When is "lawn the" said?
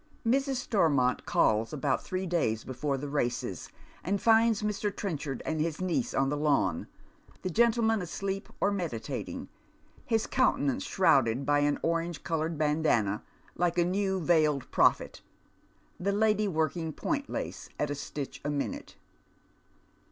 6.35-7.51